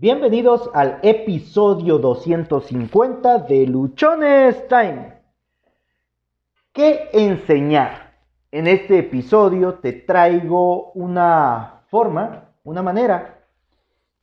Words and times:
Bienvenidos 0.00 0.70
al 0.72 0.98
episodio 1.02 1.98
250 1.98 3.40
de 3.40 3.66
Luchones 3.66 4.66
Time. 4.66 5.12
¿Qué 6.72 7.10
enseñar? 7.12 8.14
En 8.50 8.66
este 8.66 9.00
episodio 9.00 9.74
te 9.74 9.92
traigo 9.92 10.90
una 10.92 11.82
forma, 11.90 12.48
una 12.64 12.80
manera 12.80 13.44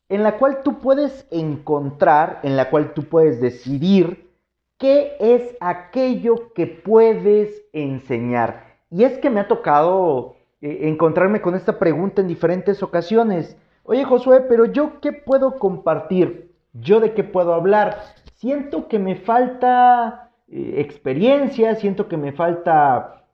en 0.10 0.24
la 0.24 0.40
cual 0.40 0.64
tú 0.64 0.80
puedes 0.80 1.28
encontrar, 1.30 2.40
en 2.42 2.58
la 2.58 2.72
cual 2.72 2.96
tú 2.96 3.04
puedes 3.04 3.40
decidir 3.40 4.32
qué 4.80 5.16
es 5.20 5.56
aquello 5.60 6.54
que 6.56 6.66
puedes 6.66 7.62
enseñar. 7.72 8.80
Y 8.90 9.04
es 9.04 9.20
que 9.20 9.30
me 9.30 9.42
ha 9.42 9.48
tocado 9.48 10.38
eh, 10.60 10.80
encontrarme 10.88 11.40
con 11.40 11.54
esta 11.54 11.78
pregunta 11.78 12.22
en 12.22 12.28
diferentes 12.28 12.82
ocasiones. 12.82 13.56
Oye 13.90 14.04
Josué, 14.04 14.42
pero 14.42 14.66
yo 14.66 15.00
qué 15.00 15.14
puedo 15.14 15.60
compartir? 15.60 16.54
¿Yo 16.74 17.00
de 17.00 17.14
qué 17.14 17.24
puedo 17.24 17.54
hablar? 17.54 18.02
Siento 18.34 18.90
que 18.90 19.00
me 19.00 19.16
falta 19.16 20.34
eh, 20.50 20.74
experiencia, 20.80 21.74
siento 21.76 22.10
que 22.10 22.18
me 22.18 22.34
falta 22.34 23.26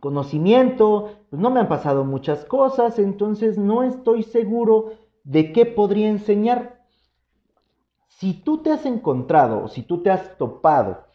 conocimiento, 0.00 1.16
pues 1.30 1.40
no 1.40 1.48
me 1.48 1.60
han 1.60 1.68
pasado 1.68 2.04
muchas 2.04 2.44
cosas, 2.44 2.98
entonces 2.98 3.56
no 3.56 3.82
estoy 3.82 4.24
seguro 4.24 4.92
de 5.24 5.54
qué 5.54 5.64
podría 5.64 6.10
enseñar. 6.10 6.82
Si 8.08 8.34
tú 8.34 8.58
te 8.58 8.70
has 8.70 8.84
encontrado, 8.84 9.68
si 9.68 9.82
tú 9.82 10.02
te 10.02 10.10
has 10.10 10.36
topado 10.36 11.06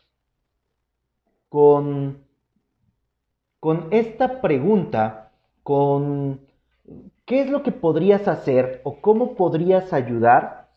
con, 1.48 2.26
con 3.60 3.90
esta 3.92 4.42
pregunta, 4.42 5.32
con 5.62 6.43
¿Qué 7.26 7.40
es 7.40 7.50
lo 7.50 7.64
que 7.64 7.72
podrías 7.72 8.28
hacer 8.28 8.82
o 8.84 9.00
cómo 9.00 9.36
podrías 9.36 9.94
ayudar? 9.94 10.68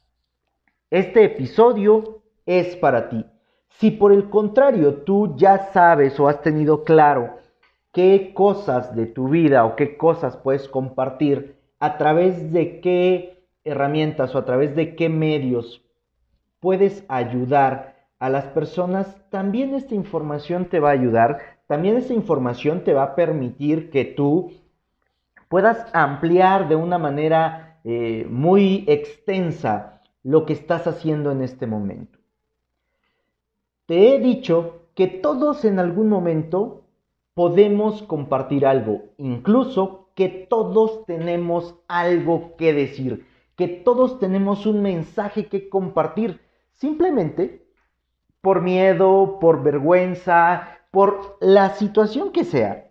Este 0.91 1.25
episodio 1.25 2.23
es 2.47 2.77
para 2.77 3.09
ti. 3.09 3.27
Si 3.69 3.91
por 3.91 4.13
el 4.13 4.31
contrario 4.31 5.03
tú 5.03 5.35
ya 5.37 5.73
sabes 5.73 6.21
o 6.21 6.29
has 6.29 6.43
tenido 6.43 6.85
claro 6.85 7.39
qué 7.93 8.33
cosas 8.33 8.95
de 8.95 9.07
tu 9.07 9.29
vida 9.29 9.65
o 9.65 9.75
qué 9.75 9.97
cosas 9.97 10.37
puedes 10.37 10.69
compartir, 10.69 11.57
a 11.81 11.99
través 11.99 12.53
de 12.53 12.81
qué 12.81 13.45
herramientas 13.65 14.33
o 14.37 14.39
a 14.39 14.45
través 14.45 14.77
de 14.77 14.95
qué 14.95 15.09
medios 15.09 15.83
puedes 16.61 17.05
ayudar 17.09 17.97
a 18.21 18.31
las 18.31 18.45
personas, 18.45 19.21
también 19.31 19.75
esta 19.75 19.97
información 19.97 20.67
te 20.67 20.79
va 20.79 20.91
a 20.91 20.93
ayudar, 20.93 21.41
también 21.67 21.97
esta 21.97 22.15
información 22.15 22.85
te 22.85 22.95
va 22.95 23.03
a 23.03 23.15
permitir 23.17 23.91
que 23.91 24.05
tú 24.05 24.53
puedas 25.49 25.87
ampliar 25.93 26.69
de 26.69 26.77
una 26.77 26.99
manera 26.99 27.79
eh, 27.85 28.27
muy 28.29 28.85
extensa 28.89 30.03
lo 30.23 30.45
que 30.45 30.53
estás 30.53 30.87
haciendo 30.87 31.31
en 31.31 31.43
este 31.43 31.67
momento. 31.67 32.19
Te 33.87 34.15
he 34.15 34.19
dicho 34.19 34.89
que 34.95 35.07
todos 35.07 35.65
en 35.65 35.79
algún 35.79 36.09
momento 36.09 36.83
podemos 37.35 38.03
compartir 38.03 38.67
algo, 38.67 39.05
incluso 39.19 40.09
que 40.15 40.29
todos 40.29 41.05
tenemos 41.05 41.77
algo 41.87 42.57
que 42.57 42.73
decir, 42.73 43.27
que 43.55 43.69
todos 43.69 44.19
tenemos 44.19 44.67
un 44.67 44.83
mensaje 44.83 45.47
que 45.47 45.69
compartir, 45.69 46.41
simplemente 46.73 47.67
por 48.41 48.63
miedo, 48.63 49.39
por 49.41 49.63
vergüenza, 49.63 50.79
por 50.91 51.37
la 51.41 51.71
situación 51.71 52.33
que 52.33 52.45
sea. 52.45 52.91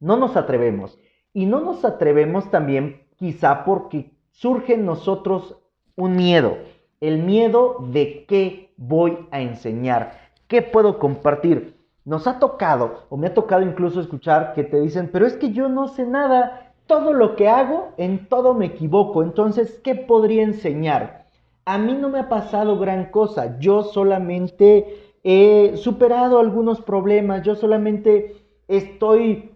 No 0.00 0.16
nos 0.16 0.36
atrevemos. 0.36 0.98
Y 1.34 1.46
no 1.46 1.60
nos 1.60 1.84
atrevemos 1.84 2.50
también 2.50 3.02
quizá 3.16 3.64
porque 3.64 4.10
surge 4.30 4.74
en 4.74 4.84
nosotros 4.84 5.56
un 5.96 6.16
miedo, 6.16 6.56
el 7.00 7.22
miedo 7.22 7.76
de 7.90 8.24
qué 8.26 8.72
voy 8.76 9.26
a 9.30 9.40
enseñar, 9.40 10.18
qué 10.48 10.62
puedo 10.62 10.98
compartir. 10.98 11.76
Nos 12.04 12.26
ha 12.26 12.38
tocado, 12.38 13.04
o 13.08 13.16
me 13.16 13.28
ha 13.28 13.34
tocado 13.34 13.62
incluso 13.62 14.00
escuchar 14.00 14.54
que 14.54 14.64
te 14.64 14.80
dicen, 14.80 15.10
pero 15.12 15.26
es 15.26 15.36
que 15.36 15.52
yo 15.52 15.68
no 15.68 15.88
sé 15.88 16.04
nada, 16.04 16.74
todo 16.86 17.12
lo 17.12 17.36
que 17.36 17.48
hago, 17.48 17.92
en 17.96 18.26
todo 18.28 18.54
me 18.54 18.66
equivoco, 18.66 19.22
entonces, 19.22 19.80
¿qué 19.84 19.94
podría 19.94 20.42
enseñar? 20.42 21.26
A 21.64 21.78
mí 21.78 21.94
no 21.94 22.08
me 22.08 22.18
ha 22.18 22.28
pasado 22.28 22.78
gran 22.78 23.06
cosa, 23.06 23.58
yo 23.60 23.84
solamente 23.84 25.14
he 25.22 25.76
superado 25.76 26.40
algunos 26.40 26.80
problemas, 26.80 27.42
yo 27.42 27.54
solamente 27.54 28.34
estoy 28.66 29.51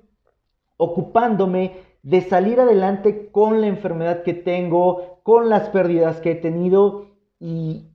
ocupándome 0.77 1.79
de 2.03 2.21
salir 2.21 2.61
adelante 2.61 3.31
con 3.31 3.61
la 3.61 3.67
enfermedad 3.67 4.23
que 4.23 4.35
tengo, 4.35 5.21
con 5.23 5.49
las 5.49 5.69
pérdidas 5.71 6.21
que 6.21 6.33
he 6.33 6.35
tenido. 6.37 7.07
Y 7.41 7.89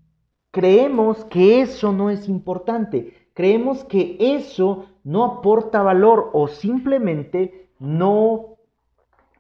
creemos 0.51 1.23
que 1.25 1.61
eso 1.61 1.93
no 1.93 2.09
es 2.09 2.27
importante, 2.27 3.13
creemos 3.33 3.83
que 3.85 4.17
eso 4.19 4.85
no 5.03 5.23
aporta 5.23 5.81
valor 5.81 6.29
o 6.33 6.47
simplemente 6.47 7.69
no 7.79 8.57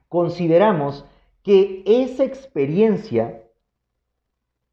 consideramos 0.07 1.05
que 1.43 1.83
esa 1.85 2.23
experiencia 2.23 3.43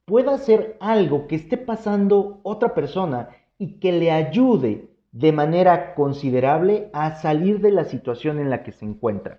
pueda 0.04 0.38
ser 0.38 0.76
algo 0.80 1.26
que 1.26 1.36
esté 1.36 1.56
pasando 1.56 2.40
otra 2.42 2.74
persona 2.74 3.28
y 3.58 3.78
que 3.78 3.92
le 3.92 4.10
ayude 4.10 4.88
de 5.12 5.32
manera 5.32 5.94
considerable 5.94 6.90
a 6.92 7.14
salir 7.14 7.60
de 7.60 7.70
la 7.70 7.84
situación 7.84 8.38
en 8.38 8.50
la 8.50 8.62
que 8.62 8.72
se 8.72 8.84
encuentra. 8.84 9.38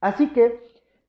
Así 0.00 0.28
que 0.28 0.60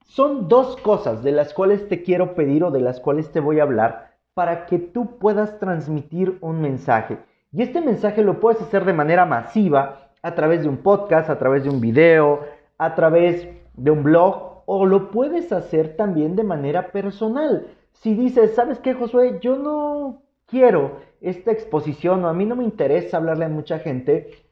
son 0.06 0.48
dos 0.48 0.78
cosas 0.78 1.24
de 1.24 1.32
las 1.32 1.54
cuales 1.54 1.88
te 1.88 2.04
quiero 2.04 2.36
pedir 2.36 2.64
o 2.64 2.72
de 2.72 2.80
las 2.80 3.00
cuales 3.00 3.32
te 3.32 3.40
voy 3.40 3.60
a 3.60 3.64
hablar 3.64 4.16
para 4.34 4.66
que 4.66 4.80
tú 4.80 5.18
puedas 5.18 5.60
transmitir 5.60 6.38
un 6.42 6.62
mensaje. 6.62 7.18
Y 7.52 7.62
este 7.62 7.82
mensaje 7.82 8.22
lo 8.22 8.40
puedes 8.40 8.62
hacer 8.62 8.86
de 8.86 8.94
manera 8.94 9.26
masiva 9.26 10.10
a 10.22 10.36
través 10.36 10.64
de 10.64 10.70
un 10.70 10.78
podcast, 10.78 11.30
a 11.30 11.40
través 11.40 11.64
de 11.64 11.70
un 11.70 11.82
video, 11.82 12.42
a 12.78 12.96
través 12.96 13.48
de 13.74 13.92
un 13.92 14.04
blog 14.04 14.64
o 14.66 14.86
lo 14.86 15.12
puedes 15.12 15.52
hacer 15.52 15.96
también 15.96 16.36
de 16.36 16.44
manera 16.44 16.92
personal. 16.92 17.68
Si 17.94 18.14
dices, 18.14 18.56
¿sabes 18.56 18.80
qué, 18.80 18.94
Josué? 18.94 19.40
Yo 19.42 19.58
no 19.58 20.22
quiero 20.48 21.00
esta 21.26 21.52
exposición 21.52 22.24
o 22.24 22.28
a 22.28 22.34
mí 22.34 22.46
no 22.46 22.56
me 22.56 22.64
interesa 22.64 23.18
hablarle 23.18 23.46
a 23.46 23.50
mucha 23.50 23.80
gente, 23.80 24.46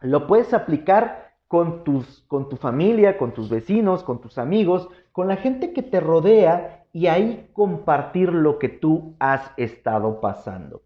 lo 0.00 0.26
puedes 0.26 0.52
aplicar 0.52 1.34
con, 1.46 1.84
tus, 1.84 2.22
con 2.26 2.48
tu 2.48 2.56
familia, 2.56 3.16
con 3.16 3.32
tus 3.32 3.48
vecinos, 3.48 4.02
con 4.02 4.20
tus 4.20 4.36
amigos, 4.36 4.88
con 5.12 5.28
la 5.28 5.36
gente 5.36 5.72
que 5.72 5.82
te 5.82 6.00
rodea 6.00 6.84
y 6.92 7.06
ahí 7.06 7.48
compartir 7.52 8.32
lo 8.32 8.58
que 8.58 8.68
tú 8.68 9.14
has 9.20 9.52
estado 9.56 10.20
pasando. 10.20 10.82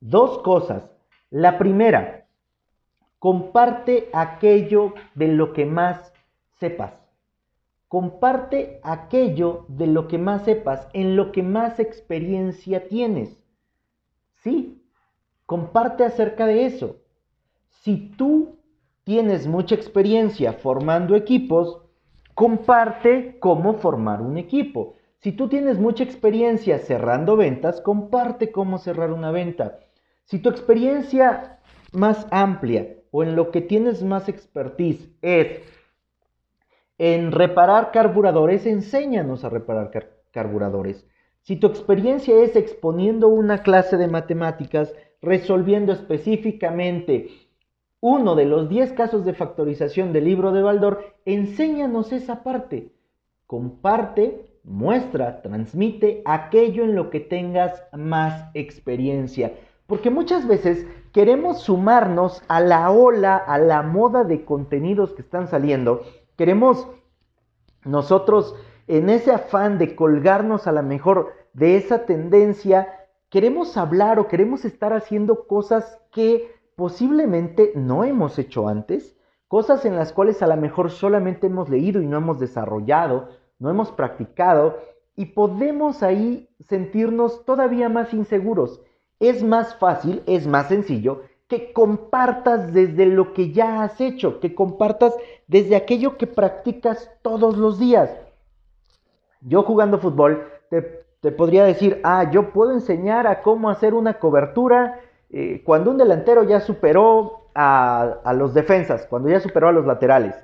Dos 0.00 0.38
cosas. 0.38 0.88
La 1.30 1.58
primera, 1.58 2.26
comparte 3.18 4.10
aquello 4.12 4.94
de 5.14 5.28
lo 5.28 5.52
que 5.52 5.66
más 5.66 6.12
sepas. 6.58 6.94
Comparte 7.88 8.80
aquello 8.84 9.64
de 9.68 9.88
lo 9.88 10.06
que 10.06 10.18
más 10.18 10.44
sepas, 10.44 10.88
en 10.92 11.16
lo 11.16 11.32
que 11.32 11.42
más 11.42 11.80
experiencia 11.80 12.86
tienes. 12.88 13.41
Sí, 14.42 14.82
comparte 15.46 16.04
acerca 16.04 16.46
de 16.46 16.66
eso. 16.66 16.96
Si 17.70 18.10
tú 18.16 18.58
tienes 19.04 19.46
mucha 19.46 19.74
experiencia 19.74 20.52
formando 20.52 21.14
equipos, 21.14 21.82
comparte 22.34 23.38
cómo 23.38 23.74
formar 23.74 24.20
un 24.20 24.38
equipo. 24.38 24.96
Si 25.18 25.32
tú 25.32 25.48
tienes 25.48 25.78
mucha 25.78 26.02
experiencia 26.02 26.78
cerrando 26.78 27.36
ventas, 27.36 27.80
comparte 27.80 28.50
cómo 28.50 28.78
cerrar 28.78 29.12
una 29.12 29.30
venta. 29.30 29.78
Si 30.24 30.40
tu 30.40 30.48
experiencia 30.48 31.60
más 31.92 32.26
amplia 32.30 32.96
o 33.12 33.22
en 33.22 33.36
lo 33.36 33.52
que 33.52 33.60
tienes 33.60 34.02
más 34.02 34.28
expertise 34.28 35.10
es 35.22 35.60
en 36.98 37.30
reparar 37.30 37.92
carburadores, 37.92 38.66
enséñanos 38.66 39.44
a 39.44 39.48
reparar 39.48 39.90
carburadores. 40.32 41.06
Si 41.42 41.56
tu 41.56 41.66
experiencia 41.66 42.40
es 42.42 42.54
exponiendo 42.54 43.26
una 43.26 43.64
clase 43.64 43.96
de 43.96 44.06
matemáticas, 44.06 44.94
resolviendo 45.20 45.92
específicamente 45.92 47.30
uno 48.00 48.36
de 48.36 48.44
los 48.44 48.68
10 48.68 48.92
casos 48.92 49.24
de 49.24 49.34
factorización 49.34 50.12
del 50.12 50.24
libro 50.24 50.52
de 50.52 50.62
Baldor, 50.62 51.16
enséñanos 51.24 52.12
esa 52.12 52.44
parte. 52.44 52.92
Comparte, 53.46 54.52
muestra, 54.62 55.42
transmite 55.42 56.22
aquello 56.24 56.84
en 56.84 56.94
lo 56.94 57.10
que 57.10 57.18
tengas 57.18 57.84
más 57.92 58.50
experiencia. 58.54 59.52
Porque 59.88 60.10
muchas 60.10 60.46
veces 60.46 60.86
queremos 61.12 61.60
sumarnos 61.60 62.42
a 62.46 62.60
la 62.60 62.90
ola, 62.92 63.36
a 63.36 63.58
la 63.58 63.82
moda 63.82 64.22
de 64.22 64.44
contenidos 64.44 65.12
que 65.12 65.22
están 65.22 65.48
saliendo. 65.48 66.02
Queremos 66.36 66.86
nosotros 67.84 68.54
en 68.98 69.08
ese 69.08 69.32
afán 69.32 69.78
de 69.78 69.96
colgarnos 69.96 70.66
a 70.66 70.72
la 70.72 70.82
mejor 70.82 71.32
de 71.54 71.76
esa 71.76 72.04
tendencia, 72.04 72.94
queremos 73.30 73.78
hablar 73.78 74.18
o 74.18 74.28
queremos 74.28 74.66
estar 74.66 74.92
haciendo 74.92 75.46
cosas 75.46 75.98
que 76.10 76.54
posiblemente 76.76 77.72
no 77.74 78.04
hemos 78.04 78.38
hecho 78.38 78.68
antes, 78.68 79.16
cosas 79.48 79.86
en 79.86 79.96
las 79.96 80.12
cuales 80.12 80.42
a 80.42 80.46
lo 80.46 80.58
mejor 80.58 80.90
solamente 80.90 81.46
hemos 81.46 81.70
leído 81.70 82.02
y 82.02 82.06
no 82.06 82.18
hemos 82.18 82.38
desarrollado, 82.38 83.30
no 83.58 83.70
hemos 83.70 83.90
practicado, 83.90 84.76
y 85.16 85.24
podemos 85.24 86.02
ahí 86.02 86.50
sentirnos 86.68 87.46
todavía 87.46 87.88
más 87.88 88.12
inseguros. 88.12 88.82
Es 89.20 89.42
más 89.42 89.74
fácil, 89.76 90.22
es 90.26 90.46
más 90.46 90.68
sencillo 90.68 91.22
que 91.48 91.72
compartas 91.72 92.74
desde 92.74 93.06
lo 93.06 93.32
que 93.32 93.52
ya 93.52 93.84
has 93.84 94.02
hecho, 94.02 94.38
que 94.38 94.54
compartas 94.54 95.14
desde 95.46 95.76
aquello 95.76 96.18
que 96.18 96.26
practicas 96.26 97.10
todos 97.22 97.56
los 97.56 97.78
días. 97.78 98.10
Yo 99.42 99.62
jugando 99.62 99.98
fútbol 99.98 100.48
te, 100.70 101.32
podría 101.32 101.64
decir, 101.64 102.00
ah, 102.04 102.30
yo 102.30 102.52
puedo 102.52 102.72
enseñar 102.72 103.26
a 103.26 103.42
cómo 103.42 103.70
hacer 103.70 103.94
una 103.94 104.14
cobertura 104.18 105.00
eh, 105.30 105.62
cuando 105.64 105.90
un 105.90 105.98
delantero 105.98 106.44
ya 106.44 106.60
superó 106.60 107.48
a, 107.54 108.18
a 108.24 108.32
los 108.32 108.54
defensas, 108.54 109.06
cuando 109.06 109.28
ya 109.28 109.40
superó 109.40 109.68
a 109.68 109.72
los 109.72 109.86
laterales. 109.86 110.34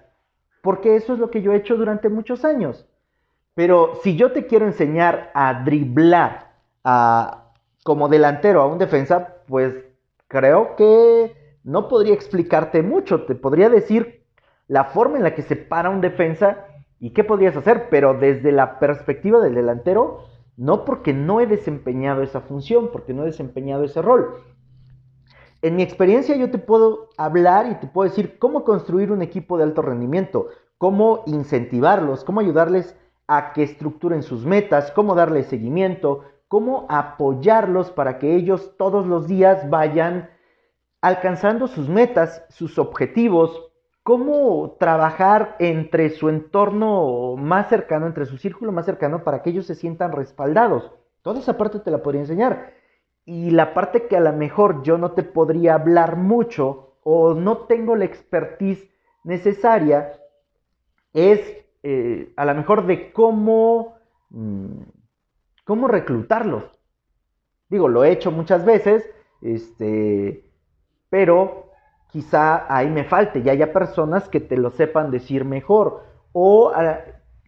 Porque 0.63 0.97
eso 0.97 1.15
es 1.15 1.19
lo 1.19 1.31
que 1.31 1.43
yo 1.43 1.53
he 1.53 1.57
hecho 1.57 1.77
durante 1.77 2.09
muchos 2.09 2.45
años. 2.45 2.87
Pero 3.59 3.97
si 4.05 4.15
yo 4.15 4.31
te 4.31 4.47
quiero 4.47 4.67
enseñar 4.67 5.33
a 5.35 5.65
driblar 5.65 6.53
a, 6.85 7.51
como 7.83 8.09
delantero 8.09 8.63
a 8.63 8.67
un 8.67 8.79
defensa, 8.79 9.35
pues 9.49 9.75
creo 10.29 10.77
que 10.77 11.57
no 11.65 11.89
podría 11.89 12.15
explicarte 12.15 12.85
mucho. 12.85 13.25
Te 13.25 13.35
podría 13.35 13.69
decir 13.69 14.23
la 14.69 14.85
forma 14.85 15.17
en 15.17 15.25
la 15.25 15.35
que 15.35 15.43
se 15.43 15.57
para 15.57 15.91
un 15.91 16.01
defensa 16.01 16.68
y 17.01 17.11
qué 17.11 17.25
podrías 17.25 17.57
hacer, 17.57 17.89
pero 17.91 18.15
desde 18.15 18.53
la 18.53 18.79
perspectiva 18.79 19.41
del 19.41 19.55
delantero, 19.55 20.25
no 20.57 20.85
porque 20.85 21.13
no 21.13 21.41
he 21.41 21.47
desempeñado 21.47 22.23
esa 22.23 22.41
función, 22.41 22.91
porque 22.93 23.15
no 23.15 23.23
he 23.23 23.27
desempeñado 23.27 23.85
ese 23.85 24.03
rol. 24.03 24.35
En 25.63 25.77
mi 25.77 25.83
experiencia 25.83 26.37
yo 26.37 26.51
te 26.51 26.59
puedo 26.59 27.11
hablar 27.17 27.71
y 27.71 27.75
te 27.77 27.87
puedo 27.87 28.09
decir 28.09 28.39
cómo 28.39 28.65
construir 28.65 29.13
un 29.13 29.23
equipo 29.23 29.57
de 29.57 29.65
alto 29.65 29.83
rendimiento, 29.83 30.49
cómo 30.79 31.23
incentivarlos, 31.27 32.25
cómo 32.25 32.41
ayudarles 32.41 32.97
a 33.27 33.53
que 33.53 33.63
estructuren 33.63 34.23
sus 34.23 34.47
metas, 34.47 34.91
cómo 34.93 35.15
darles 35.15 35.47
seguimiento, 35.47 36.25
cómo 36.49 36.87
apoyarlos 36.89 37.91
para 37.91 38.19
que 38.19 38.35
ellos 38.35 38.75
todos 38.79 39.07
los 39.07 39.27
días 39.27 39.69
vayan 39.69 40.31
alcanzando 41.01 41.69
sus 41.69 41.89
metas, 41.89 42.45
sus 42.49 42.79
objetivos, 42.79 43.68
cómo 44.09 44.77
trabajar 44.81 45.55
entre 45.59 46.09
su 46.09 46.31
entorno 46.31 47.37
más 47.37 47.69
cercano, 47.69 48.07
entre 48.07 48.25
su 48.25 48.39
círculo 48.39 48.73
más 48.73 48.87
cercano, 48.87 49.23
para 49.23 49.43
que 49.43 49.51
ellos 49.51 49.67
se 49.67 49.75
sientan 49.75 50.13
respaldados. 50.13 50.91
Toda 51.21 51.41
esa 51.41 51.59
parte 51.59 51.81
te 51.81 51.91
la 51.91 52.03
podría 52.03 52.23
enseñar. 52.23 52.73
Y 53.27 53.51
la 53.51 53.75
parte 53.75 54.07
que 54.09 54.17
a 54.17 54.21
lo 54.21 54.33
mejor 54.33 54.83
yo 54.83 54.97
no 54.97 55.13
te 55.13 55.25
podría 55.25 55.75
hablar 55.75 56.17
mucho 56.17 56.95
o 57.03 57.35
no 57.35 57.67
tengo 57.67 57.97
la 57.97 58.07
expertise 58.07 58.89
necesaria 59.25 60.15
es 61.13 61.41
eh, 61.83 62.33
a 62.35 62.47
lo 62.47 62.55
mejor 62.55 62.87
de 62.87 63.13
cómo, 63.13 63.99
mm, 64.31 64.85
cómo 65.67 65.87
reclutarlos. 65.87 66.65
Digo, 67.69 67.89
lo 67.89 68.05
he 68.05 68.13
hecho 68.13 68.31
muchas 68.31 68.65
veces, 68.65 69.05
este, 69.43 70.51
pero 71.11 71.68
quizá 72.09 72.67
ahí 72.75 72.91
me 72.91 73.05
falte 73.05 73.41
y 73.41 73.49
haya 73.49 73.73
personas 73.73 74.29
que 74.29 74.41
te 74.41 74.57
lo 74.57 74.71
sepan 74.71 75.11
decir 75.11 75.45
mejor. 75.45 76.05
O 76.33 76.73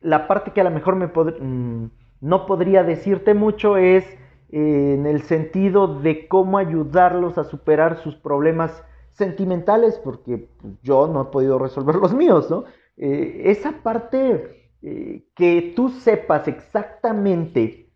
la 0.00 0.28
parte 0.28 0.52
que 0.52 0.60
a 0.60 0.64
lo 0.64 0.70
mejor 0.70 0.96
me 0.96 1.06
mm, 1.06 1.90
no 2.20 2.46
podría 2.46 2.82
decirte 2.82 3.34
mucho 3.34 3.76
es 3.76 4.04
en 4.52 5.06
el 5.06 5.22
sentido 5.22 6.00
de 6.00 6.26
cómo 6.26 6.58
ayudarlos 6.58 7.38
a 7.38 7.44
superar 7.44 7.98
sus 7.98 8.16
problemas 8.16 8.84
sentimentales, 9.10 10.00
porque 10.02 10.48
pues, 10.60 10.74
yo 10.82 11.06
no 11.06 11.22
he 11.22 11.24
podido 11.26 11.58
resolver 11.58 11.96
los 11.96 12.14
míos, 12.14 12.50
¿no? 12.50 12.64
Eh, 12.96 13.42
esa 13.46 13.82
parte 13.82 14.72
eh, 14.82 15.24
que 15.34 15.72
tú 15.76 15.90
sepas 15.90 16.48
exactamente 16.48 17.90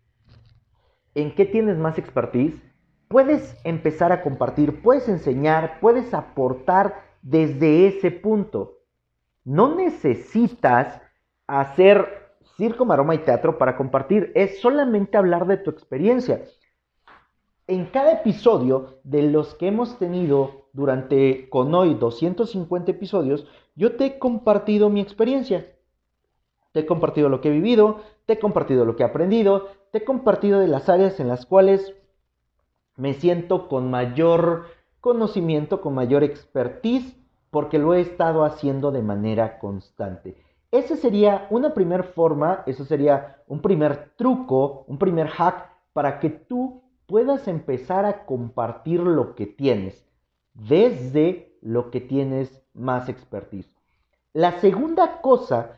en 1.13 1.33
qué 1.35 1.45
tienes 1.45 1.77
más 1.77 1.97
expertise, 1.97 2.61
puedes 3.15 3.55
empezar 3.63 4.11
a 4.11 4.21
compartir, 4.21 4.81
puedes 4.81 5.07
enseñar, 5.07 5.79
puedes 5.79 6.13
aportar 6.13 6.95
desde 7.21 7.87
ese 7.87 8.11
punto. 8.11 8.79
No 9.45 9.73
necesitas 9.73 11.01
hacer 11.47 12.35
circo, 12.57 12.83
maroma 12.83 13.15
y 13.15 13.19
teatro 13.19 13.57
para 13.57 13.77
compartir, 13.77 14.33
es 14.35 14.59
solamente 14.59 15.15
hablar 15.15 15.47
de 15.47 15.55
tu 15.55 15.69
experiencia. 15.69 16.43
En 17.67 17.85
cada 17.85 18.11
episodio 18.11 18.99
de 19.05 19.21
los 19.21 19.55
que 19.55 19.69
hemos 19.69 19.97
tenido 19.97 20.67
durante 20.73 21.47
con 21.49 21.73
hoy 21.73 21.93
250 21.93 22.91
episodios, 22.91 23.47
yo 23.77 23.95
te 23.95 24.07
he 24.07 24.19
compartido 24.19 24.89
mi 24.89 24.99
experiencia. 24.99 25.73
Te 26.73 26.81
he 26.81 26.85
compartido 26.85 27.29
lo 27.29 27.39
que 27.39 27.47
he 27.47 27.53
vivido, 27.53 28.01
te 28.25 28.33
he 28.33 28.39
compartido 28.39 28.83
lo 28.83 28.97
que 28.97 29.03
he 29.03 29.05
aprendido, 29.05 29.69
te 29.93 29.99
he 29.99 30.03
compartido 30.03 30.59
de 30.59 30.67
las 30.67 30.89
áreas 30.89 31.21
en 31.21 31.29
las 31.29 31.45
cuales 31.45 31.95
me 32.95 33.13
siento 33.13 33.67
con 33.67 33.89
mayor 33.89 34.65
conocimiento, 35.01 35.81
con 35.81 35.93
mayor 35.93 36.23
expertise, 36.23 37.15
porque 37.51 37.77
lo 37.77 37.93
he 37.93 38.01
estado 38.01 38.43
haciendo 38.43 38.91
de 38.91 39.01
manera 39.01 39.59
constante. 39.59 40.35
Esa 40.71 40.97
sería 40.97 41.47
una 41.51 41.73
primera 41.73 42.03
forma, 42.03 42.63
eso 42.65 42.83
sería 42.83 43.37
un 43.47 43.61
primer 43.61 44.11
truco, 44.17 44.83
un 44.87 44.97
primer 44.97 45.27
hack 45.27 45.69
para 45.93 46.19
que 46.19 46.29
tú 46.29 46.81
puedas 47.05 47.47
empezar 47.47 48.05
a 48.05 48.25
compartir 48.25 48.99
lo 48.99 49.35
que 49.35 49.45
tienes 49.45 50.05
desde 50.53 51.55
lo 51.61 51.91
que 51.91 52.01
tienes 52.01 52.61
más 52.73 53.09
expertise. 53.09 53.69
La 54.33 54.59
segunda 54.59 55.21
cosa 55.21 55.77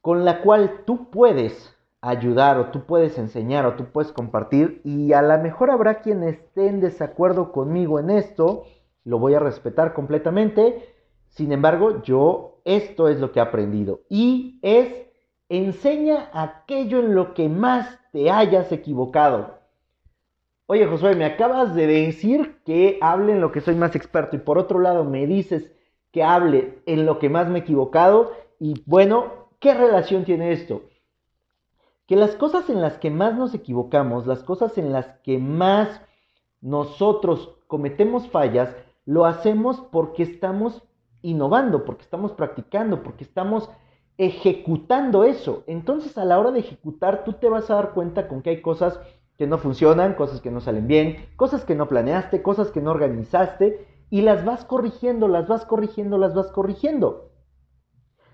con 0.00 0.24
la 0.24 0.42
cual 0.42 0.82
tú 0.84 1.10
puedes 1.10 1.72
ayudar 2.02 2.58
o 2.58 2.66
tú 2.66 2.84
puedes 2.84 3.16
enseñar 3.16 3.64
o 3.64 3.76
tú 3.76 3.86
puedes 3.86 4.12
compartir 4.12 4.82
y 4.84 5.12
a 5.12 5.22
lo 5.22 5.38
mejor 5.38 5.70
habrá 5.70 6.00
quien 6.00 6.24
esté 6.24 6.66
en 6.66 6.80
desacuerdo 6.80 7.52
conmigo 7.52 8.00
en 8.00 8.10
esto, 8.10 8.64
lo 9.04 9.20
voy 9.20 9.34
a 9.34 9.38
respetar 9.38 9.94
completamente, 9.94 10.84
sin 11.28 11.52
embargo 11.52 12.02
yo 12.02 12.60
esto 12.64 13.08
es 13.08 13.20
lo 13.20 13.30
que 13.30 13.38
he 13.38 13.42
aprendido. 13.42 14.00
Y 14.08 14.58
es, 14.62 14.88
enseña 15.48 16.28
aquello 16.32 16.98
en 16.98 17.14
lo 17.14 17.34
que 17.34 17.48
más 17.48 18.00
te 18.10 18.30
hayas 18.30 18.72
equivocado. 18.72 19.60
Oye 20.66 20.86
Josué, 20.86 21.14
me 21.14 21.24
acabas 21.24 21.74
de 21.74 21.86
decir 21.86 22.62
que 22.64 22.98
hable 23.00 23.32
en 23.32 23.40
lo 23.40 23.52
que 23.52 23.60
soy 23.60 23.76
más 23.76 23.94
experto 23.94 24.34
y 24.34 24.40
por 24.40 24.58
otro 24.58 24.80
lado 24.80 25.04
me 25.04 25.26
dices 25.26 25.70
que 26.10 26.24
hable 26.24 26.82
en 26.86 27.06
lo 27.06 27.20
que 27.20 27.28
más 27.28 27.48
me 27.48 27.60
he 27.60 27.62
equivocado 27.62 28.32
y 28.58 28.82
bueno, 28.86 29.50
¿qué 29.60 29.72
relación 29.74 30.24
tiene 30.24 30.52
esto? 30.52 30.82
Que 32.12 32.16
las 32.16 32.36
cosas 32.36 32.68
en 32.68 32.82
las 32.82 32.98
que 32.98 33.10
más 33.10 33.38
nos 33.38 33.54
equivocamos, 33.54 34.26
las 34.26 34.42
cosas 34.42 34.76
en 34.76 34.92
las 34.92 35.06
que 35.22 35.38
más 35.38 36.02
nosotros 36.60 37.56
cometemos 37.66 38.28
fallas, 38.28 38.76
lo 39.06 39.24
hacemos 39.24 39.80
porque 39.90 40.22
estamos 40.22 40.82
innovando, 41.22 41.86
porque 41.86 42.02
estamos 42.02 42.32
practicando, 42.32 43.02
porque 43.02 43.24
estamos 43.24 43.70
ejecutando 44.18 45.24
eso. 45.24 45.64
Entonces 45.66 46.18
a 46.18 46.26
la 46.26 46.38
hora 46.38 46.50
de 46.50 46.60
ejecutar 46.60 47.24
tú 47.24 47.32
te 47.32 47.48
vas 47.48 47.70
a 47.70 47.76
dar 47.76 47.94
cuenta 47.94 48.28
con 48.28 48.42
que 48.42 48.50
hay 48.50 48.60
cosas 48.60 49.00
que 49.38 49.46
no 49.46 49.56
funcionan, 49.56 50.12
cosas 50.12 50.42
que 50.42 50.50
no 50.50 50.60
salen 50.60 50.86
bien, 50.86 51.30
cosas 51.36 51.64
que 51.64 51.74
no 51.74 51.88
planeaste, 51.88 52.42
cosas 52.42 52.70
que 52.72 52.82
no 52.82 52.90
organizaste 52.90 53.88
y 54.10 54.20
las 54.20 54.44
vas 54.44 54.66
corrigiendo, 54.66 55.28
las 55.28 55.48
vas 55.48 55.64
corrigiendo, 55.64 56.18
las 56.18 56.34
vas 56.34 56.52
corrigiendo. 56.52 57.30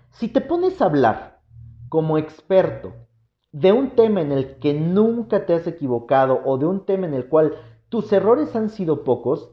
Si 0.09 0.27
te 0.27 0.41
pones 0.41 0.81
a 0.81 0.85
hablar 0.87 1.39
como 1.87 2.17
experto 2.17 3.07
de 3.51 3.71
un 3.71 3.91
tema 3.91 4.21
en 4.21 4.31
el 4.31 4.57
que 4.59 4.73
nunca 4.73 5.45
te 5.45 5.53
has 5.53 5.65
equivocado 5.67 6.41
o 6.45 6.57
de 6.57 6.65
un 6.65 6.85
tema 6.85 7.07
en 7.07 7.13
el 7.13 7.27
cual 7.27 7.55
tus 7.89 8.11
errores 8.13 8.55
han 8.55 8.69
sido 8.69 9.03
pocos, 9.03 9.51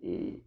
eh, 0.00 0.42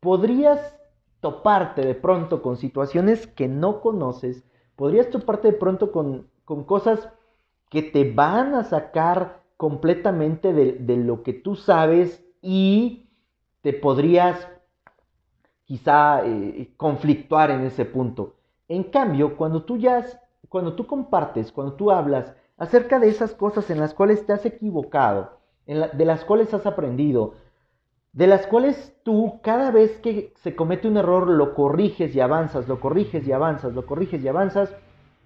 podrías 0.00 0.78
toparte 1.20 1.80
de 1.86 1.94
pronto 1.94 2.42
con 2.42 2.58
situaciones 2.58 3.26
que 3.26 3.48
no 3.48 3.80
conoces, 3.80 4.44
podrías 4.76 5.08
toparte 5.08 5.52
de 5.52 5.58
pronto 5.58 5.90
con, 5.90 6.28
cosas 6.66 7.08
que 7.70 7.82
te 7.82 8.12
van 8.12 8.54
a 8.54 8.64
sacar 8.64 9.42
completamente 9.56 10.52
de, 10.52 10.96
lo 10.98 11.22
que 11.22 11.32
tú 11.32 11.56
sabes 11.56 12.22
y 12.42 13.08
te 13.62 13.72
podrías 13.72 14.46
quizá 15.64 16.26
eh, 16.26 16.74
conflictuar 16.76 17.50
en 17.50 17.62
ese 17.62 17.86
punto. 17.86 18.34
En 18.68 18.82
cambio, 18.84 19.38
cuando 19.38 19.64
tú 19.64 19.78
ya, 19.78 20.04
cuando 20.54 20.74
tú 20.74 20.86
compartes, 20.86 21.50
cuando 21.50 21.72
tú 21.72 21.90
hablas 21.90 22.32
acerca 22.56 23.00
de 23.00 23.08
esas 23.08 23.34
cosas 23.34 23.70
en 23.70 23.80
las 23.80 23.92
cuales 23.92 24.24
te 24.24 24.32
has 24.32 24.46
equivocado, 24.46 25.40
de 25.66 26.04
las 26.04 26.24
cuales 26.24 26.54
has 26.54 26.64
aprendido, 26.64 27.34
de 28.12 28.28
las 28.28 28.46
cuales 28.46 28.94
tú 29.02 29.40
cada 29.42 29.72
vez 29.72 29.98
que 29.98 30.32
se 30.36 30.54
comete 30.54 30.86
un 30.86 30.96
error 30.96 31.26
lo 31.26 31.56
corriges 31.56 32.14
y 32.14 32.20
avanzas, 32.20 32.68
lo 32.68 32.78
corriges 32.78 33.26
y 33.26 33.32
avanzas, 33.32 33.74
lo 33.74 33.84
corriges 33.84 34.22
y 34.22 34.28
avanzas, 34.28 34.72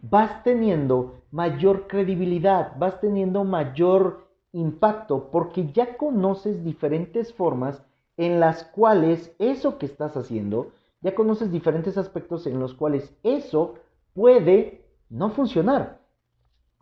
vas 0.01 0.43
teniendo 0.45 1.21
mayor 1.31 1.89
credibilidad, 1.89 2.73
vas 2.79 2.99
teniendo 2.99 3.45
mayor 3.45 4.29
impacto 4.53 5.29
porque 5.31 5.71
ya 5.73 5.99
conoces 5.99 6.65
diferentes 6.65 7.35
formas 7.35 7.85
en 8.17 8.41
las 8.41 8.65
cuales 8.65 9.37
eso 9.39 9.77
que 9.77 9.85
estás 9.85 10.17
haciendo, 10.17 10.69
ya 11.03 11.15
conoces 11.15 11.53
diferentes 11.53 11.99
aspectos 11.99 12.47
en 12.47 12.59
los 12.59 12.73
cuales 12.73 13.15
eso 13.23 13.75
puede 14.15 14.88
no 15.11 15.31
funcionar. 15.31 16.01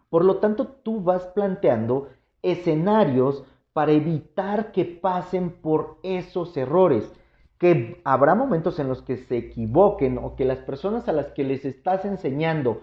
Por 0.09 0.25
lo 0.25 0.37
tanto, 0.37 0.67
tú 0.67 1.03
vas 1.03 1.27
planteando 1.29 2.09
escenarios 2.43 3.45
para 3.73 3.93
evitar 3.93 4.73
que 4.73 4.85
pasen 4.85 5.51
por 5.51 5.99
esos 6.03 6.57
errores. 6.57 7.13
Que 7.59 8.01
habrá 8.05 8.35
momentos 8.35 8.79
en 8.79 8.89
los 8.89 9.03
que 9.03 9.17
se 9.17 9.37
equivoquen 9.37 10.19
o 10.19 10.37
que 10.37 10.45
las 10.45 10.59
personas 10.59 11.09
a 11.09 11.13
las 11.13 11.33
que 11.33 11.45
les 11.45 11.65
estás 11.65 12.05
enseñando 12.05 12.83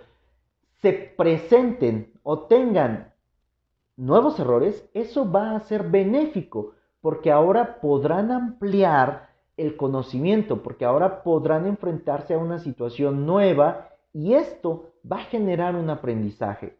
se 0.81 0.93
presenten 0.93 2.11
o 2.23 2.39
tengan 2.41 3.13
nuevos 3.95 4.39
errores, 4.39 4.89
eso 4.93 5.31
va 5.31 5.55
a 5.55 5.59
ser 5.61 5.89
benéfico 5.89 6.73
porque 7.01 7.31
ahora 7.31 7.79
podrán 7.79 8.31
ampliar 8.31 9.29
el 9.55 9.77
conocimiento, 9.77 10.63
porque 10.63 10.85
ahora 10.85 11.23
podrán 11.23 11.67
enfrentarse 11.67 12.33
a 12.33 12.37
una 12.39 12.59
situación 12.59 13.25
nueva 13.25 13.92
y 14.13 14.35
esto 14.35 14.93
va 15.09 15.17
a 15.17 15.25
generar 15.25 15.75
un 15.75 15.89
aprendizaje. 15.89 16.77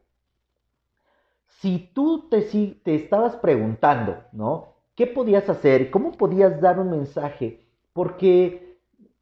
Si 1.48 1.92
tú 1.94 2.30
te, 2.30 2.42
te 2.84 2.96
estabas 2.96 3.36
preguntando, 3.38 4.24
¿no? 4.32 4.74
¿Qué 4.96 5.08
podías 5.08 5.50
hacer? 5.50 5.90
¿Cómo 5.90 6.12
podías 6.12 6.62
dar 6.62 6.80
un 6.80 6.92
mensaje? 6.92 7.66
Porque 7.94 8.78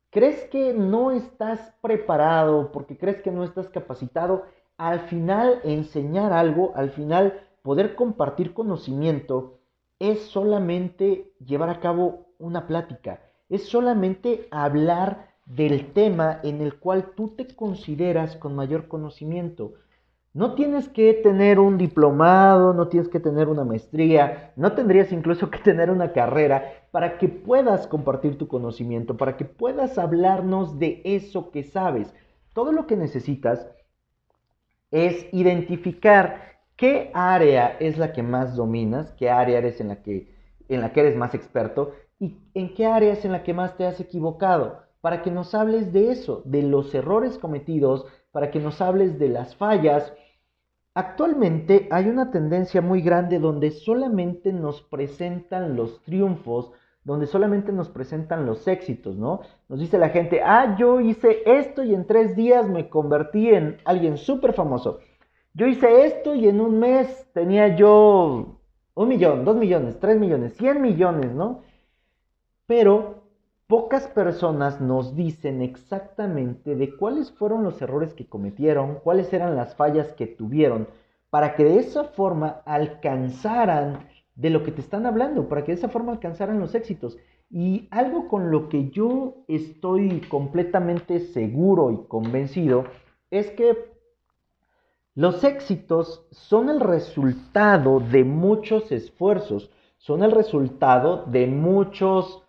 crees 0.09 0.43
que 0.49 0.73
no 0.73 1.11
estás 1.11 1.73
preparado, 1.81 2.71
porque 2.71 2.97
crees 2.97 3.21
que 3.21 3.31
no 3.31 3.43
estás 3.43 3.69
capacitado, 3.69 4.43
al 4.77 5.01
final 5.01 5.61
enseñar 5.63 6.33
algo, 6.33 6.73
al 6.75 6.89
final 6.89 7.47
poder 7.61 7.95
compartir 7.95 8.53
conocimiento, 8.53 9.59
es 9.99 10.23
solamente 10.23 11.31
llevar 11.45 11.69
a 11.69 11.79
cabo 11.79 12.25
una 12.39 12.67
plática, 12.67 13.21
es 13.49 13.69
solamente 13.69 14.47
hablar 14.49 15.30
del 15.55 15.93
tema 15.93 16.39
en 16.43 16.61
el 16.61 16.79
cual 16.79 17.11
tú 17.15 17.29
te 17.29 17.47
consideras 17.55 18.35
con 18.35 18.55
mayor 18.55 18.87
conocimiento. 18.87 19.73
No 20.33 20.55
tienes 20.55 20.87
que 20.87 21.13
tener 21.13 21.59
un 21.59 21.77
diplomado, 21.77 22.73
no 22.73 22.87
tienes 22.87 23.09
que 23.09 23.19
tener 23.19 23.49
una 23.49 23.65
maestría, 23.65 24.53
no 24.55 24.73
tendrías 24.73 25.11
incluso 25.11 25.49
que 25.49 25.59
tener 25.59 25.89
una 25.89 26.13
carrera 26.13 26.87
para 26.91 27.17
que 27.17 27.27
puedas 27.27 27.87
compartir 27.87 28.37
tu 28.37 28.47
conocimiento, 28.47 29.17
para 29.17 29.35
que 29.35 29.45
puedas 29.45 29.97
hablarnos 29.97 30.79
de 30.79 31.01
eso 31.03 31.51
que 31.51 31.63
sabes. 31.63 32.13
Todo 32.53 32.71
lo 32.71 32.87
que 32.87 32.95
necesitas 32.95 33.67
es 34.89 35.25
identificar 35.33 36.51
¿Qué 36.81 37.11
área 37.13 37.77
es 37.79 37.99
la 37.99 38.11
que 38.11 38.23
más 38.23 38.55
dominas? 38.55 39.11
¿Qué 39.11 39.29
área 39.29 39.59
eres 39.59 39.79
en 39.81 39.89
la 39.89 40.01
que, 40.01 40.33
en 40.67 40.81
la 40.81 40.91
que 40.91 41.01
eres 41.01 41.15
más 41.15 41.35
experto? 41.35 41.93
¿Y 42.17 42.39
en 42.55 42.73
qué 42.73 42.87
área 42.87 43.13
es 43.13 43.23
en 43.23 43.33
la 43.33 43.43
que 43.43 43.53
más 43.53 43.77
te 43.77 43.85
has 43.85 43.99
equivocado? 43.99 44.81
Para 45.01 45.21
que 45.21 45.31
nos 45.31 45.53
hables 45.55 45.91
de 45.91 46.11
eso, 46.11 46.41
de 46.45 46.63
los 46.63 46.93
errores 46.93 47.37
cometidos, 47.37 48.05
para 48.31 48.51
que 48.51 48.59
nos 48.59 48.81
hables 48.81 49.19
de 49.19 49.29
las 49.29 49.55
fallas. 49.55 50.13
Actualmente 50.93 51.87
hay 51.91 52.07
una 52.07 52.31
tendencia 52.31 52.81
muy 52.81 53.01
grande 53.01 53.39
donde 53.39 53.71
solamente 53.71 54.53
nos 54.53 54.81
presentan 54.81 55.75
los 55.75 56.01
triunfos, 56.03 56.71
donde 57.03 57.25
solamente 57.25 57.71
nos 57.71 57.89
presentan 57.89 58.45
los 58.45 58.67
éxitos, 58.67 59.15
¿no? 59.17 59.41
Nos 59.69 59.79
dice 59.79 59.97
la 59.97 60.09
gente, 60.09 60.41
ah, 60.43 60.75
yo 60.77 60.99
hice 60.99 61.41
esto 61.45 61.83
y 61.83 61.95
en 61.95 62.05
tres 62.05 62.35
días 62.35 62.67
me 62.69 62.89
convertí 62.89 63.49
en 63.49 63.77
alguien 63.85 64.17
súper 64.17 64.53
famoso. 64.53 64.99
Yo 65.53 65.65
hice 65.65 66.05
esto 66.05 66.35
y 66.35 66.47
en 66.47 66.61
un 66.61 66.79
mes 66.79 67.27
tenía 67.33 67.75
yo 67.75 68.59
un 68.93 69.07
millón, 69.07 69.45
dos 69.45 69.55
millones, 69.55 69.99
tres 69.99 70.19
millones, 70.19 70.53
cien 70.57 70.81
millones, 70.81 71.33
¿no? 71.33 71.63
Pero 72.67 73.20
pocas 73.71 74.05
personas 74.09 74.81
nos 74.81 75.15
dicen 75.15 75.61
exactamente 75.61 76.75
de 76.75 76.93
cuáles 76.93 77.31
fueron 77.31 77.63
los 77.63 77.81
errores 77.81 78.13
que 78.13 78.27
cometieron, 78.27 78.95
cuáles 79.01 79.31
eran 79.31 79.55
las 79.55 79.75
fallas 79.75 80.11
que 80.11 80.27
tuvieron, 80.27 80.89
para 81.29 81.55
que 81.55 81.63
de 81.63 81.79
esa 81.79 82.03
forma 82.03 82.63
alcanzaran 82.65 84.09
de 84.35 84.49
lo 84.49 84.63
que 84.63 84.73
te 84.73 84.81
están 84.81 85.05
hablando, 85.05 85.47
para 85.47 85.63
que 85.63 85.71
de 85.71 85.77
esa 85.77 85.87
forma 85.87 86.11
alcanzaran 86.11 86.59
los 86.59 86.75
éxitos. 86.75 87.17
Y 87.49 87.87
algo 87.91 88.27
con 88.27 88.51
lo 88.51 88.67
que 88.67 88.89
yo 88.89 89.45
estoy 89.47 90.19
completamente 90.27 91.21
seguro 91.21 91.91
y 91.91 92.07
convencido 92.09 92.83
es 93.29 93.51
que 93.51 93.89
los 95.15 95.45
éxitos 95.45 96.27
son 96.31 96.67
el 96.67 96.81
resultado 96.81 98.01
de 98.01 98.25
muchos 98.25 98.91
esfuerzos, 98.91 99.71
son 99.97 100.23
el 100.23 100.31
resultado 100.31 101.23
de 101.27 101.47
muchos 101.47 102.43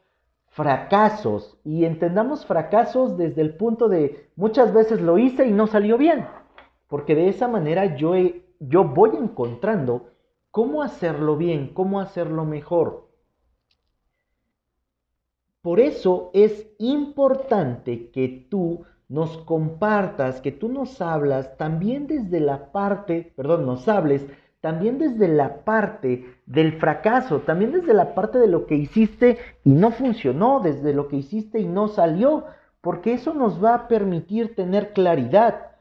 fracasos. 0.53 1.59
Y 1.65 1.85
entendamos 1.85 2.47
fracasos 2.47 3.17
desde 3.17 3.43
el 3.43 3.57
punto 3.57 3.89
de 3.89 4.31
muchas 4.37 4.73
veces 4.73 5.01
lo 5.01 5.19
hice 5.19 5.47
y 5.47 5.53
no 5.53 5.67
salió 5.67 5.99
bien, 5.99 6.27
porque 6.89 7.15
de 7.15 7.29
esa 7.29 7.49
manera 7.49 7.97
yo, 7.97 8.15
yo 8.61 8.85
voy 8.85 9.11
encontrando 9.19 10.11
cómo 10.51 10.83
hacerlo 10.83 11.37
bien, 11.37 11.73
cómo 11.75 12.01
hacerlo 12.01 12.45
mejor. 12.45 13.09
Por 15.63 15.81
eso 15.81 16.31
es 16.35 16.67
importante 16.79 18.11
que 18.11 18.47
tú 18.51 18.85
nos 19.09 19.39
compartas, 19.39 20.41
que 20.41 20.53
tú 20.53 20.69
nos 20.69 21.01
hablas 21.01 21.57
también 21.57 22.07
desde 22.07 22.41
la 22.41 22.73
parte, 22.73 23.33
perdón, 23.37 23.67
nos 23.67 23.87
hables 23.87 24.27
también 24.63 24.99
desde 24.99 25.27
la 25.27 25.65
parte 25.65 26.37
del 26.47 26.79
fracaso, 26.79 27.41
también 27.41 27.73
desde 27.73 27.93
la 27.93 28.15
parte 28.15 28.39
de 28.39 28.47
lo 28.47 28.67
que 28.67 28.77
hiciste 28.77 29.39
y 29.65 29.71
no 29.71 29.91
funcionó, 29.91 30.61
desde 30.61 30.95
lo 30.95 31.09
que 31.09 31.17
hiciste 31.17 31.59
y 31.59 31.67
no 31.67 31.89
salió, 31.89 32.47
porque 32.81 33.13
eso 33.13 33.35
nos 33.35 33.63
va 33.63 33.75
a 33.75 33.89
permitir 33.89 34.55
tener 34.55 34.93
claridad. 34.93 35.73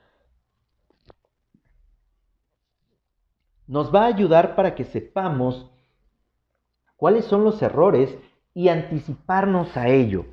Nos 3.67 3.93
va 3.93 4.05
a 4.05 4.07
ayudar 4.07 4.55
para 4.55 4.73
que 4.73 4.83
sepamos 4.83 5.71
cuáles 6.97 7.25
son 7.25 7.43
los 7.43 7.61
errores 7.61 8.17
y 8.55 8.69
anticiparnos 8.69 9.77
a 9.77 9.89
ello. 9.89 10.25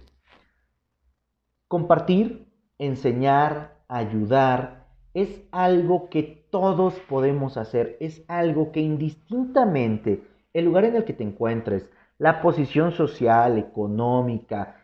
Compartir 1.69 2.49
enseñar, 2.78 3.76
ayudar, 3.88 4.77
es 5.22 5.42
algo 5.50 6.08
que 6.10 6.46
todos 6.50 6.94
podemos 7.08 7.56
hacer, 7.56 7.96
es 7.98 8.22
algo 8.28 8.70
que 8.70 8.80
indistintamente 8.80 10.22
el 10.52 10.66
lugar 10.66 10.84
en 10.84 10.96
el 10.96 11.04
que 11.04 11.12
te 11.12 11.25
encuentres, 11.25 11.90
la 12.18 12.40
posición 12.40 12.92
social, 12.92 13.58
económica, 13.58 14.76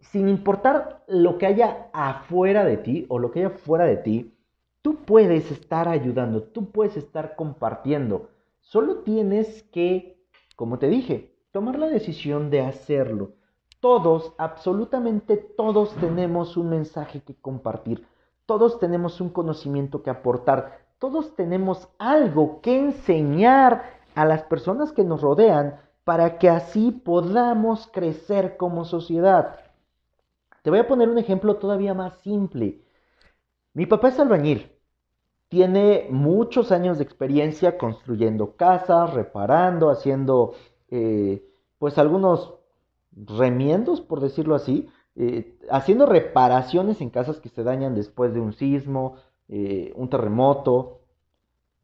sin 0.00 0.28
importar 0.28 1.02
lo 1.08 1.38
que 1.38 1.46
haya 1.46 1.88
afuera 1.92 2.64
de 2.64 2.76
ti 2.76 3.06
o 3.08 3.18
lo 3.18 3.30
que 3.30 3.40
haya 3.40 3.50
fuera 3.50 3.84
de 3.84 3.96
ti, 3.96 4.34
tú 4.82 4.96
puedes 5.04 5.50
estar 5.50 5.88
ayudando, 5.88 6.42
tú 6.42 6.70
puedes 6.70 6.96
estar 6.96 7.34
compartiendo. 7.34 8.28
Solo 8.60 8.98
tienes 8.98 9.62
que, 9.64 10.18
como 10.56 10.78
te 10.78 10.88
dije, 10.88 11.34
tomar 11.52 11.78
la 11.78 11.88
decisión 11.88 12.50
de 12.50 12.60
hacerlo. 12.60 13.32
Todos, 13.80 14.34
absolutamente 14.36 15.36
todos 15.36 15.94
tenemos 15.96 16.56
un 16.56 16.68
mensaje 16.68 17.22
que 17.22 17.34
compartir, 17.34 18.06
todos 18.48 18.78
tenemos 18.78 19.20
un 19.20 19.28
conocimiento 19.28 20.02
que 20.02 20.08
aportar, 20.08 20.78
todos 20.98 21.36
tenemos 21.36 21.86
algo 21.98 22.62
que 22.62 22.78
enseñar 22.78 23.82
a 24.14 24.24
las 24.24 24.42
personas 24.44 24.90
que 24.90 25.04
nos 25.04 25.20
rodean 25.20 25.78
para 26.02 26.38
que 26.38 26.48
así 26.48 26.90
podamos 26.90 27.90
crecer 27.92 28.56
como 28.56 28.86
sociedad. 28.86 29.56
Te 30.62 30.70
voy 30.70 30.78
a 30.78 30.88
poner 30.88 31.10
un 31.10 31.18
ejemplo 31.18 31.56
todavía 31.56 31.92
más 31.92 32.16
simple. 32.20 32.80
Mi 33.74 33.84
papá 33.84 34.08
es 34.08 34.18
albañil. 34.18 34.72
Tiene 35.50 36.06
muchos 36.10 36.72
años 36.72 36.96
de 36.96 37.04
experiencia 37.04 37.76
construyendo 37.76 38.56
casas, 38.56 39.12
reparando, 39.12 39.90
haciendo 39.90 40.54
eh, 40.90 41.46
pues 41.78 41.98
algunos 41.98 42.54
remiendos, 43.12 44.00
por 44.00 44.20
decirlo 44.20 44.54
así, 44.54 44.88
eh, 45.20 45.58
haciendo 45.68 46.06
reparaciones 46.06 47.00
en 47.00 47.10
casas 47.10 47.40
que 47.40 47.48
se 47.48 47.64
dañan 47.64 47.96
después 47.96 48.32
de 48.32 48.40
un 48.40 48.52
sismo, 48.52 49.16
eh, 49.48 49.92
un 49.96 50.08
terremoto. 50.08 51.00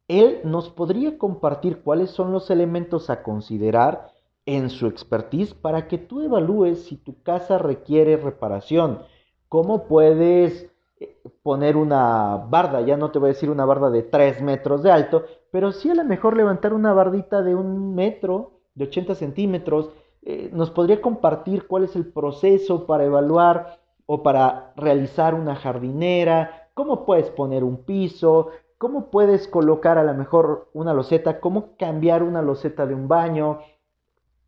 Él 0.06 0.40
nos 0.44 0.70
podría 0.70 1.18
compartir 1.18 1.82
cuáles 1.82 2.10
son 2.10 2.30
los 2.30 2.48
elementos 2.50 3.10
a 3.10 3.24
considerar 3.24 4.12
en 4.46 4.70
su 4.70 4.86
expertise 4.86 5.52
para 5.52 5.88
que 5.88 5.98
tú 5.98 6.20
evalúes 6.20 6.84
si 6.84 6.96
tu 6.96 7.22
casa 7.24 7.58
requiere 7.58 8.16
reparación. 8.16 9.00
¿Cómo 9.48 9.88
puedes 9.88 10.70
eh, 11.00 11.18
poner 11.42 11.76
una 11.76 12.36
barda? 12.36 12.82
Ya 12.82 12.96
no 12.96 13.10
te 13.10 13.18
voy 13.18 13.30
a 13.30 13.32
decir 13.32 13.50
una 13.50 13.64
barda 13.64 13.90
de 13.90 14.04
3 14.04 14.42
metros 14.42 14.84
de 14.84 14.92
alto, 14.92 15.24
pero 15.50 15.72
sí 15.72 15.90
a 15.90 15.94
lo 15.96 16.04
mejor 16.04 16.36
levantar 16.36 16.72
una 16.72 16.92
bardita 16.92 17.42
de 17.42 17.56
un 17.56 17.96
metro, 17.96 18.60
de 18.76 18.84
80 18.84 19.16
centímetros, 19.16 19.90
eh, 20.24 20.50
nos 20.52 20.70
podría 20.70 21.02
compartir 21.02 21.66
cuál 21.66 21.84
es 21.84 21.96
el 21.96 22.06
proceso 22.06 22.86
para 22.86 23.04
evaluar 23.04 23.78
o 24.06 24.22
para 24.22 24.72
realizar 24.76 25.34
una 25.34 25.54
jardinera, 25.54 26.68
cómo 26.74 27.04
puedes 27.04 27.30
poner 27.30 27.62
un 27.62 27.84
piso, 27.84 28.48
cómo 28.78 29.10
puedes 29.10 29.46
colocar 29.48 29.98
a 29.98 30.04
lo 30.04 30.14
mejor 30.14 30.70
una 30.72 30.94
loseta, 30.94 31.40
cómo 31.40 31.76
cambiar 31.76 32.22
una 32.22 32.42
loseta 32.42 32.86
de 32.86 32.94
un 32.94 33.06
baño. 33.08 33.60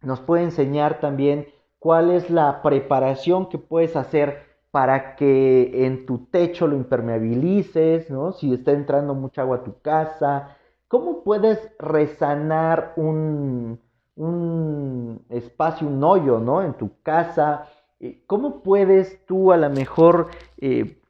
Nos 0.02 0.20
puede 0.20 0.44
enseñar 0.44 1.00
también 1.00 1.48
cuál 1.78 2.10
es 2.10 2.30
la 2.30 2.62
preparación 2.62 3.48
que 3.48 3.58
puedes 3.58 3.96
hacer 3.96 4.44
para 4.70 5.16
que 5.16 5.86
en 5.86 6.06
tu 6.06 6.26
techo 6.26 6.66
lo 6.66 6.76
impermeabilices, 6.76 8.10
¿no? 8.10 8.32
Si 8.32 8.52
está 8.52 8.72
entrando 8.72 9.14
mucha 9.14 9.42
agua 9.42 9.58
a 9.58 9.64
tu 9.64 9.80
casa, 9.80 10.56
¿Cómo 10.88 11.24
puedes 11.24 11.58
resanar 11.80 12.92
un, 12.96 13.80
un 14.16 15.24
espacio, 15.28 15.86
un 15.86 16.02
hoyo, 16.02 16.40
¿no? 16.40 16.62
En 16.62 16.74
tu 16.74 17.00
casa. 17.02 17.68
Eh, 18.00 18.22
¿Cómo 18.26 18.62
puedes 18.62 19.24
tú 19.26 19.52
a 19.52 19.56
lo 19.56 19.70
mejor 19.70 20.28
eh, 20.58 21.00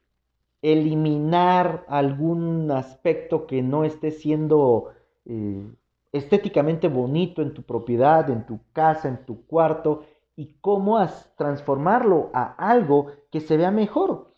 eliminar 0.61 1.85
algún 1.87 2.69
aspecto 2.71 3.47
que 3.47 3.61
no 3.61 3.83
esté 3.83 4.11
siendo 4.11 4.91
eh, 5.25 5.65
estéticamente 6.11 6.87
bonito 6.87 7.41
en 7.41 7.53
tu 7.53 7.63
propiedad, 7.63 8.29
en 8.29 8.45
tu 8.45 8.59
casa, 8.73 9.07
en 9.07 9.25
tu 9.25 9.45
cuarto? 9.45 10.03
Y 10.35 10.57
cómo 10.61 10.99
transformarlo 11.35 12.29
a 12.33 12.43
algo 12.57 13.07
que 13.31 13.39
se 13.39 13.57
vea 13.57 13.71
mejor. 13.71 14.33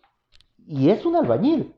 Y 0.65 0.91
es 0.91 1.05
un 1.05 1.15
albañil. 1.15 1.75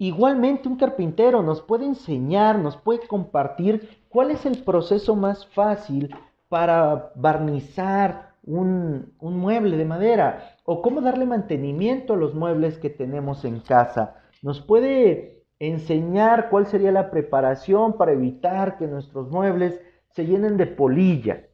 Igualmente 0.00 0.68
un 0.68 0.76
carpintero 0.76 1.42
nos 1.42 1.60
puede 1.60 1.84
enseñar, 1.84 2.56
nos 2.60 2.76
puede 2.76 3.08
compartir 3.08 3.97
cuál 4.08 4.30
es 4.30 4.46
el 4.46 4.62
proceso 4.62 5.16
más 5.16 5.46
fácil 5.46 6.14
para 6.48 7.12
barnizar 7.14 8.28
un, 8.42 9.14
mueble 9.20 9.76
de 9.76 9.84
madera 9.84 10.56
o 10.64 10.80
cómo 10.80 11.00
darle 11.00 11.26
mantenimiento 11.26 12.14
a 12.14 12.16
los 12.16 12.34
muebles 12.34 12.78
que 12.78 12.90
tenemos 12.90 13.44
en 13.44 13.60
casa. 13.60 14.16
Nos 14.42 14.60
puede 14.60 15.44
enseñar 15.58 16.48
cuál 16.48 16.66
sería 16.66 16.92
la 16.92 17.10
preparación 17.10 17.96
para 17.98 18.12
evitar 18.12 18.78
que 18.78 18.86
nuestros 18.86 19.30
muebles 19.30 19.80
se 20.10 20.24
llenen 20.24 20.56
de 20.56 20.66
polilla. 20.66 21.44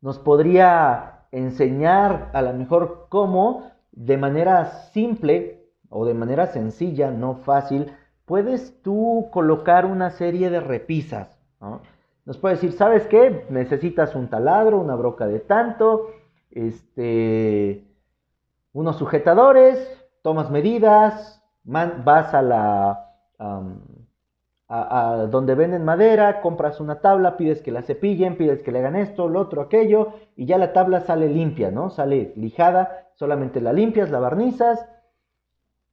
Nos 0.00 0.18
podría 0.18 1.26
enseñar 1.32 2.30
a 2.32 2.42
lo 2.42 2.52
mejor 2.54 3.06
cómo 3.08 3.70
de 3.92 4.16
manera 4.16 4.64
simple 4.92 5.66
o 5.90 6.06
de 6.06 6.14
manera 6.14 6.46
sencilla, 6.46 7.10
no 7.10 7.36
fácil, 7.36 7.92
puedes 8.24 8.80
tú 8.82 9.28
colocar 9.32 9.86
una 9.86 10.10
serie 10.10 10.50
de 10.50 10.60
repisas. 10.60 11.38
Nos 12.24 12.38
puede 12.38 12.54
decir, 12.54 12.72
¿sabes 12.72 13.06
qué? 13.06 13.46
Necesitas 13.50 14.14
un 14.14 14.28
taladro, 14.28 14.78
una 14.78 14.94
broca 14.94 15.26
de 15.26 15.40
tanto, 15.40 16.10
este, 16.50 17.84
unos 18.72 18.96
sujetadores, 18.96 19.78
tomas 20.22 20.50
medidas, 20.50 21.42
vas 21.64 22.34
a 22.34 22.42
la... 22.42 23.08
a, 23.38 25.26
donde 25.30 25.54
venden 25.54 25.84
madera, 25.84 26.40
compras 26.40 26.80
una 26.80 27.00
tabla, 27.00 27.36
pides 27.36 27.60
que 27.60 27.70
la 27.70 27.82
cepillen, 27.82 28.38
pides 28.38 28.62
que 28.62 28.72
le 28.72 28.78
hagan 28.78 28.96
esto, 28.96 29.28
lo 29.28 29.40
otro, 29.40 29.60
aquello, 29.60 30.14
y 30.34 30.46
ya 30.46 30.56
la 30.56 30.72
tabla 30.72 31.00
sale 31.00 31.28
limpia, 31.28 31.70
¿no? 31.70 31.90
Sale 31.90 32.32
lijada, 32.36 33.10
solamente 33.14 33.60
la 33.60 33.74
limpias, 33.74 34.10
la 34.10 34.18
barnizas, 34.18 34.88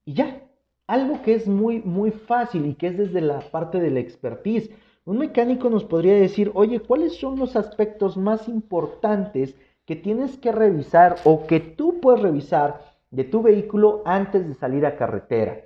y 0.05 0.13
ya, 0.13 0.41
algo 0.89 1.22
que 1.22 1.36
es 1.36 1.48
muy, 1.48 1.84
muy 1.84 2.10
fácil 2.10 2.65
y 2.65 2.74
que 2.74 2.88
es 2.88 2.98
desde 2.98 3.22
la 3.22 3.41
parte 3.41 3.79
de 3.79 3.91
la 3.91 4.00
expertise. 4.00 4.72
Un 5.05 5.19
mecánico 5.19 5.69
nos 5.69 5.84
podría 5.84 6.15
decir, 6.15 6.51
oye, 6.55 6.79
¿cuáles 6.79 7.15
son 7.15 7.38
los 7.38 7.55
aspectos 7.55 8.17
más 8.17 8.48
importantes 8.48 9.55
que 9.86 9.96
tienes 9.96 10.36
que 10.38 10.51
revisar 10.51 11.17
o 11.25 11.46
que 11.46 11.60
tú 11.60 12.00
puedes 12.01 12.24
revisar 12.24 12.81
de 13.12 13.24
tu 13.24 13.43
vehículo 13.43 14.01
antes 14.03 14.48
de 14.48 14.55
salir 14.55 14.84
a 14.88 14.98
carretera? 14.98 15.60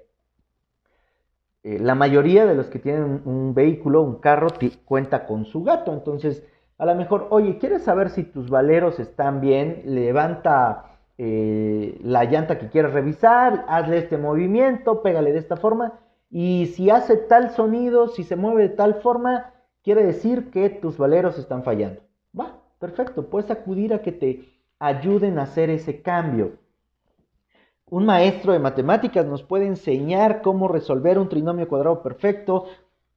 Eh, 1.63 1.79
la 1.79 1.95
mayoría 1.95 2.45
de 2.45 2.55
los 2.55 2.67
que 2.67 2.79
tienen 2.79 3.21
un 3.23 3.53
vehículo, 3.53 4.01
un 4.01 4.19
carro, 4.19 4.49
cuenta 4.83 5.25
con 5.25 5.45
su 5.45 5.63
gato. 5.63 5.93
Entonces, 5.93 6.43
a 6.77 6.85
lo 6.85 6.95
mejor, 6.95 7.27
oye, 7.29 7.59
¿quieres 7.59 7.83
saber 7.83 8.09
si 8.09 8.23
tus 8.23 8.49
valeros 8.49 8.99
están 8.99 9.39
bien? 9.39 9.83
Levanta 9.85 10.92
eh, 11.17 11.99
la 12.03 12.25
llanta 12.25 12.57
que 12.57 12.69
quieres 12.69 12.93
revisar, 12.93 13.65
hazle 13.67 13.99
este 13.99 14.17
movimiento, 14.17 15.01
pégale 15.01 15.31
de 15.31 15.39
esta 15.39 15.57
forma. 15.57 15.99
Y 16.29 16.67
si 16.75 16.89
hace 16.89 17.17
tal 17.17 17.51
sonido, 17.51 18.07
si 18.07 18.23
se 18.23 18.35
mueve 18.35 18.63
de 18.63 18.75
tal 18.75 18.95
forma, 18.95 19.53
quiere 19.83 20.03
decir 20.03 20.49
que 20.49 20.69
tus 20.69 20.97
valeros 20.97 21.37
están 21.37 21.63
fallando. 21.63 22.01
Va, 22.37 22.59
perfecto, 22.79 23.29
puedes 23.29 23.51
acudir 23.51 23.93
a 23.93 24.01
que 24.01 24.11
te 24.11 24.49
ayuden 24.79 25.37
a 25.37 25.43
hacer 25.43 25.69
ese 25.69 26.01
cambio. 26.01 26.53
Un 27.89 28.05
maestro 28.05 28.53
de 28.53 28.59
matemáticas 28.59 29.25
nos 29.25 29.43
puede 29.43 29.67
enseñar 29.67 30.41
cómo 30.41 30.67
resolver 30.67 31.19
un 31.19 31.29
trinomio 31.29 31.67
cuadrado 31.67 32.01
perfecto 32.01 32.65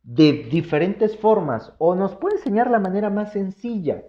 de 0.03 0.45
diferentes 0.51 1.17
formas 1.17 1.73
o 1.79 1.95
nos 1.95 2.15
puede 2.15 2.37
enseñar 2.37 2.71
la 2.71 2.79
manera 2.79 3.09
más 3.09 3.33
sencilla. 3.33 4.05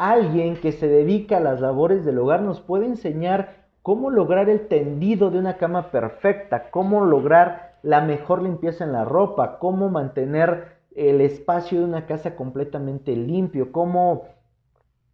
Alguien 0.00 0.56
que 0.56 0.72
se 0.72 0.88
dedica 0.88 1.36
a 1.36 1.40
las 1.40 1.60
labores 1.60 2.06
del 2.06 2.18
hogar 2.18 2.40
nos 2.40 2.62
puede 2.62 2.86
enseñar 2.86 3.66
cómo 3.82 4.08
lograr 4.08 4.48
el 4.48 4.66
tendido 4.66 5.30
de 5.30 5.38
una 5.38 5.58
cama 5.58 5.90
perfecta, 5.90 6.70
cómo 6.70 7.04
lograr 7.04 7.78
la 7.82 8.00
mejor 8.00 8.40
limpieza 8.40 8.84
en 8.84 8.92
la 8.92 9.04
ropa, 9.04 9.58
cómo 9.58 9.90
mantener 9.90 10.78
el 10.96 11.20
espacio 11.20 11.80
de 11.80 11.84
una 11.84 12.06
casa 12.06 12.34
completamente 12.34 13.14
limpio, 13.14 13.72
cómo 13.72 14.24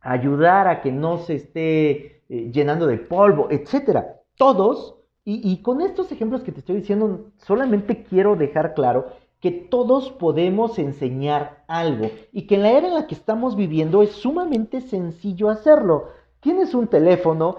ayudar 0.01 0.69
a 0.69 0.83
que 0.83 0.93
no 0.93 1.19
se 1.19 1.35
esté 1.35 2.23
eh, 2.29 2.51
llenando 2.53 2.87
de 2.87 2.99
polvo, 2.99 3.49
etcétera. 3.51 4.21
Todos, 4.37 4.95
y 5.25 5.61
con 5.63 5.81
estos 5.81 6.13
ejemplos 6.13 6.45
que 6.45 6.53
te 6.53 6.61
estoy 6.61 6.77
diciendo, 6.77 7.33
solamente 7.39 8.05
quiero 8.05 8.37
dejar 8.37 8.75
claro 8.75 9.07
que 9.47 9.53
todos 9.53 10.11
podemos 10.11 10.77
enseñar 10.77 11.63
algo 11.69 12.11
y 12.33 12.49
que 12.49 12.57
en 12.57 12.63
la 12.63 12.73
era 12.73 12.89
en 12.89 12.95
la 12.95 13.07
que 13.07 13.15
estamos 13.15 13.55
viviendo 13.55 14.03
es 14.03 14.11
sumamente 14.11 14.81
sencillo 14.81 15.51
hacerlo. 15.51 16.09
Tienes 16.41 16.75
un 16.75 16.89
teléfono, 16.89 17.59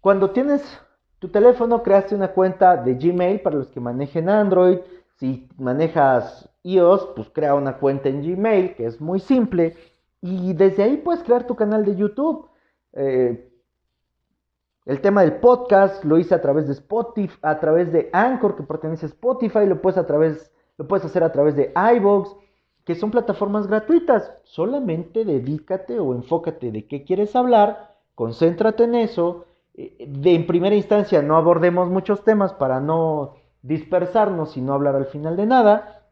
cuando 0.00 0.32
tienes 0.32 0.64
tu 1.20 1.28
teléfono 1.28 1.84
creaste 1.84 2.16
una 2.16 2.32
cuenta 2.32 2.76
de 2.76 2.94
Gmail 2.94 3.40
para 3.40 3.54
los 3.54 3.68
que 3.68 3.78
manejen 3.78 4.28
Android, 4.28 4.78
si 5.14 5.48
manejas 5.58 6.50
iOS, 6.64 7.10
pues 7.14 7.30
crea 7.30 7.54
una 7.54 7.76
cuenta 7.76 8.08
en 8.08 8.20
Gmail, 8.20 8.74
que 8.74 8.86
es 8.86 9.00
muy 9.00 9.20
simple, 9.20 9.76
y 10.20 10.54
desde 10.54 10.82
ahí 10.82 10.96
puedes 10.96 11.22
crear 11.22 11.46
tu 11.46 11.54
canal 11.54 11.84
de 11.84 11.94
YouTube. 11.94 12.48
Eh, 12.94 13.48
el 14.86 15.00
tema 15.00 15.20
del 15.20 15.36
podcast 15.36 16.04
lo 16.04 16.18
hice 16.18 16.34
a 16.34 16.42
través 16.42 16.66
de 16.66 16.72
Spotify, 16.72 17.38
a 17.42 17.60
través 17.60 17.92
de 17.92 18.10
Anchor, 18.12 18.56
que 18.56 18.64
pertenece 18.64 19.06
a 19.06 19.10
Spotify, 19.10 19.66
lo 19.66 19.80
puedes 19.80 19.98
a 19.98 20.06
través 20.08 20.50
lo 20.78 20.86
puedes 20.86 21.04
hacer 21.04 21.24
a 21.24 21.32
través 21.32 21.56
de 21.56 21.72
iVoox, 21.96 22.36
que 22.84 22.94
son 22.94 23.10
plataformas 23.10 23.66
gratuitas. 23.66 24.32
Solamente 24.44 25.24
dedícate 25.24 25.98
o 25.98 26.14
enfócate 26.14 26.70
de 26.70 26.86
qué 26.86 27.04
quieres 27.04 27.34
hablar, 27.34 27.96
concéntrate 28.14 28.84
en 28.84 28.94
eso. 28.94 29.44
Eh, 29.74 30.06
de, 30.08 30.34
en 30.34 30.46
primera 30.46 30.76
instancia 30.76 31.20
no 31.22 31.36
abordemos 31.36 31.90
muchos 31.90 32.24
temas 32.24 32.54
para 32.54 32.80
no 32.80 33.34
dispersarnos 33.62 34.56
y 34.56 34.60
no 34.60 34.72
hablar 34.72 34.94
al 34.94 35.06
final 35.06 35.36
de 35.36 35.46
nada. 35.46 36.04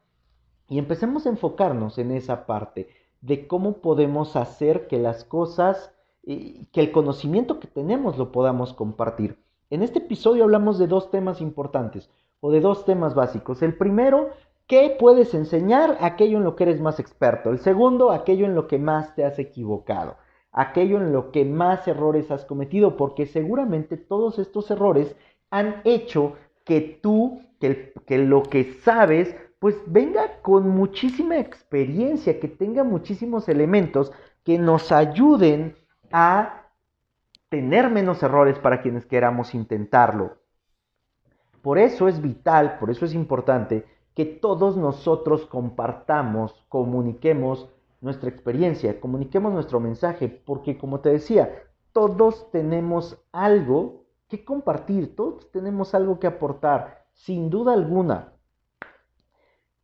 Y 0.68 0.78
empecemos 0.78 1.26
a 1.26 1.28
enfocarnos 1.28 1.98
en 1.98 2.10
esa 2.10 2.46
parte 2.46 2.88
de 3.20 3.46
cómo 3.46 3.78
podemos 3.78 4.34
hacer 4.36 4.86
que 4.88 4.98
las 4.98 5.24
cosas, 5.24 5.92
eh, 6.24 6.66
que 6.72 6.80
el 6.80 6.90
conocimiento 6.90 7.60
que 7.60 7.68
tenemos 7.68 8.18
lo 8.18 8.32
podamos 8.32 8.72
compartir. 8.72 9.38
En 9.70 9.82
este 9.82 10.00
episodio 10.00 10.44
hablamos 10.44 10.78
de 10.78 10.88
dos 10.88 11.10
temas 11.10 11.40
importantes 11.40 12.10
o 12.40 12.50
de 12.50 12.60
dos 12.60 12.84
temas 12.84 13.14
básicos. 13.14 13.62
El 13.62 13.76
primero 13.76 14.30
¿Qué 14.66 14.96
puedes 14.98 15.34
enseñar? 15.34 15.98
Aquello 16.00 16.38
en 16.38 16.44
lo 16.44 16.56
que 16.56 16.64
eres 16.64 16.80
más 16.80 16.98
experto. 16.98 17.50
El 17.50 17.58
segundo, 17.58 18.10
aquello 18.10 18.46
en 18.46 18.54
lo 18.54 18.66
que 18.66 18.78
más 18.78 19.14
te 19.14 19.24
has 19.24 19.38
equivocado. 19.38 20.16
Aquello 20.52 20.96
en 20.98 21.12
lo 21.12 21.32
que 21.32 21.44
más 21.44 21.86
errores 21.86 22.30
has 22.30 22.44
cometido, 22.44 22.96
porque 22.96 23.26
seguramente 23.26 23.96
todos 23.96 24.38
estos 24.38 24.70
errores 24.70 25.14
han 25.50 25.82
hecho 25.84 26.36
que 26.64 26.80
tú, 27.02 27.42
que, 27.60 27.92
que 28.06 28.18
lo 28.18 28.42
que 28.42 28.72
sabes, 28.82 29.36
pues 29.58 29.76
venga 29.86 30.40
con 30.40 30.68
muchísima 30.68 31.38
experiencia, 31.38 32.40
que 32.40 32.48
tenga 32.48 32.84
muchísimos 32.84 33.48
elementos 33.48 34.12
que 34.44 34.58
nos 34.58 34.92
ayuden 34.92 35.76
a 36.10 36.70
tener 37.48 37.90
menos 37.90 38.22
errores 38.22 38.58
para 38.58 38.80
quienes 38.80 39.04
queramos 39.06 39.54
intentarlo. 39.54 40.38
Por 41.60 41.78
eso 41.78 42.08
es 42.08 42.20
vital, 42.20 42.78
por 42.78 42.90
eso 42.90 43.04
es 43.04 43.14
importante 43.14 43.86
que 44.14 44.24
todos 44.24 44.76
nosotros 44.76 45.44
compartamos, 45.46 46.54
comuniquemos 46.68 47.68
nuestra 48.00 48.28
experiencia, 48.30 49.00
comuniquemos 49.00 49.52
nuestro 49.52 49.80
mensaje, 49.80 50.28
porque 50.28 50.78
como 50.78 51.00
te 51.00 51.10
decía, 51.10 51.64
todos 51.92 52.50
tenemos 52.50 53.18
algo 53.32 54.04
que 54.28 54.44
compartir, 54.44 55.16
todos 55.16 55.50
tenemos 55.50 55.94
algo 55.94 56.20
que 56.20 56.26
aportar, 56.26 57.06
sin 57.12 57.50
duda 57.50 57.72
alguna. 57.72 58.32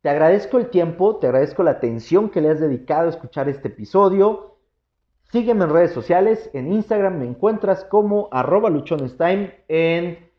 Te 0.01 0.09
agradezco 0.09 0.57
el 0.57 0.69
tiempo, 0.69 1.17
te 1.17 1.27
agradezco 1.27 1.61
la 1.61 1.71
atención 1.71 2.29
que 2.29 2.41
le 2.41 2.49
has 2.49 2.59
dedicado 2.59 3.07
a 3.07 3.11
escuchar 3.11 3.49
este 3.49 3.67
episodio. 3.67 4.57
Sígueme 5.31 5.65
en 5.65 5.69
redes 5.69 5.91
sociales, 5.91 6.49
en 6.53 6.71
Instagram 6.73 7.19
me 7.19 7.25
encuentras 7.25 7.85
como 7.85 8.27
arroba 8.31 8.69
luchonestime, 8.69 9.63
en 9.67 10.30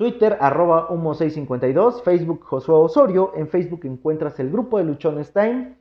Twitter, 0.00 0.38
arroba 0.40 0.88
humo652, 0.88 2.02
Facebook 2.02 2.42
Josué 2.42 2.74
Osorio, 2.74 3.32
en 3.36 3.48
Facebook 3.48 3.80
encuentras 3.84 4.40
el 4.40 4.50
grupo 4.50 4.78
de 4.78 4.84
Luchones 4.84 5.30
Time, 5.30 5.76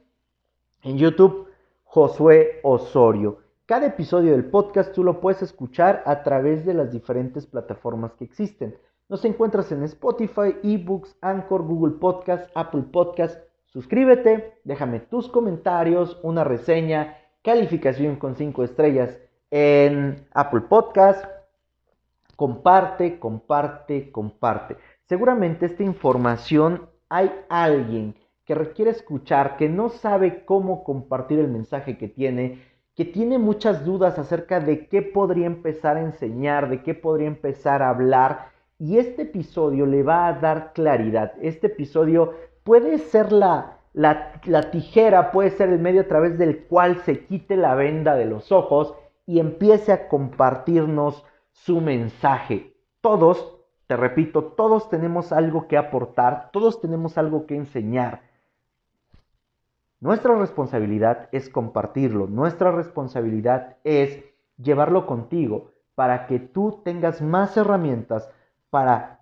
en 0.83 0.97
YouTube 0.97 1.47
Josué 1.85 2.59
Osorio. 2.63 3.37
Cada 3.65 3.85
episodio 3.85 4.33
del 4.33 4.43
podcast 4.43 4.91
tú 4.91 5.05
lo 5.05 5.21
puedes 5.21 5.41
escuchar 5.41 6.03
a 6.05 6.21
través 6.21 6.65
de 6.65 6.73
las 6.73 6.91
diferentes 6.91 7.45
plataformas 7.45 8.11
que 8.15 8.25
existen. 8.25 8.75
Nos 9.07 9.23
encuentras 9.23 9.71
en 9.71 9.83
Spotify, 9.83 10.53
eBooks, 10.63 11.15
Anchor, 11.21 11.61
Google 11.61 11.95
Podcast, 11.97 12.51
Apple 12.55 12.83
Podcast. 12.91 13.39
Suscríbete, 13.67 14.59
déjame 14.65 14.99
tus 14.99 15.29
comentarios, 15.29 16.19
una 16.23 16.43
reseña, 16.43 17.15
calificación 17.41 18.17
con 18.17 18.35
5 18.35 18.65
estrellas 18.65 19.17
en 19.49 20.27
Apple 20.33 20.63
Podcast. 20.67 21.38
Comparte, 22.39 23.19
comparte, 23.19 24.13
comparte. 24.13 24.77
Seguramente 25.09 25.65
esta 25.65 25.83
información 25.83 26.87
hay 27.09 27.33
alguien 27.49 28.15
que 28.45 28.55
requiere 28.55 28.91
escuchar, 28.91 29.57
que 29.57 29.67
no 29.67 29.89
sabe 29.89 30.45
cómo 30.45 30.85
compartir 30.85 31.39
el 31.39 31.49
mensaje 31.49 31.97
que 31.97 32.07
tiene, 32.07 32.61
que 32.95 33.03
tiene 33.03 33.39
muchas 33.39 33.83
dudas 33.83 34.17
acerca 34.17 34.61
de 34.61 34.87
qué 34.87 35.01
podría 35.01 35.47
empezar 35.47 35.97
a 35.97 36.01
enseñar, 36.01 36.69
de 36.69 36.81
qué 36.81 36.93
podría 36.93 37.27
empezar 37.27 37.81
a 37.81 37.89
hablar. 37.89 38.51
Y 38.77 38.99
este 38.99 39.23
episodio 39.23 39.85
le 39.85 40.01
va 40.01 40.29
a 40.29 40.33
dar 40.39 40.71
claridad. 40.71 41.33
Este 41.41 41.67
episodio 41.67 42.35
puede 42.63 42.99
ser 42.99 43.33
la, 43.33 43.79
la, 43.91 44.71
tijera, 44.71 45.33
puede 45.33 45.49
ser 45.49 45.67
el 45.67 45.79
medio 45.79 45.99
a 45.99 46.07
través 46.07 46.37
del 46.37 46.63
cual 46.67 46.99
se 46.99 47.25
quite 47.25 47.57
la 47.57 47.75
venda 47.75 48.15
de 48.15 48.27
los 48.27 48.53
ojos 48.53 48.95
y 49.25 49.41
empiece 49.41 49.91
a 49.91 50.07
compartirnos 50.07 51.25
su 51.63 51.81
mensaje. 51.81 52.75
Todos, 53.01 53.57
te 53.87 53.97
repito, 53.97 54.43
todos 54.43 54.89
tenemos 54.89 55.31
algo 55.31 55.67
que 55.67 55.77
aportar, 55.77 56.49
todos 56.51 56.81
tenemos 56.81 57.17
algo 57.17 57.45
que 57.45 57.55
enseñar. 57.55 58.21
Nuestra 59.99 60.35
responsabilidad 60.35 61.27
es 61.31 61.49
compartirlo, 61.49 62.27
nuestra 62.27 62.71
responsabilidad 62.71 63.77
es 63.83 64.23
llevarlo 64.57 65.05
contigo 65.05 65.71
para 65.95 66.27
que 66.27 66.39
tú 66.39 66.81
tengas 66.85 67.21
más 67.21 67.57
herramientas 67.57 68.29
para 68.69 69.19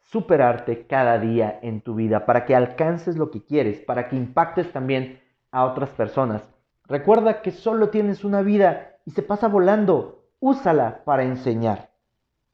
superarte 0.00 0.86
cada 0.86 1.18
día 1.18 1.60
en 1.62 1.80
tu 1.80 1.94
vida, 1.94 2.26
para 2.26 2.44
que 2.44 2.56
alcances 2.56 3.16
lo 3.16 3.30
que 3.30 3.44
quieres, 3.44 3.80
para 3.80 4.08
que 4.08 4.16
impactes 4.16 4.72
también 4.72 5.20
a 5.52 5.64
otras 5.64 5.90
personas. 5.90 6.42
Recuerda 6.88 7.40
que 7.40 7.52
solo 7.52 7.90
tienes 7.90 8.24
una 8.24 8.42
vida 8.42 8.96
y 9.06 9.12
se 9.12 9.22
pasa 9.22 9.46
volando. 9.46 10.21
Úsala 10.42 11.04
para 11.04 11.22
enseñar. 11.22 11.91